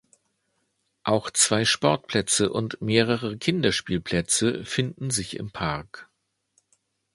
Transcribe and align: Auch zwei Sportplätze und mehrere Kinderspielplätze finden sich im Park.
Auch 1.03 1.29
zwei 1.29 1.63
Sportplätze 1.63 2.51
und 2.51 2.81
mehrere 2.81 3.37
Kinderspielplätze 3.37 4.65
finden 4.65 5.11
sich 5.11 5.35
im 5.37 5.51
Park. 5.51 6.09